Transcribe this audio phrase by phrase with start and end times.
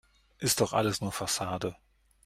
[0.39, 1.75] Ist doch alles nur Fassade.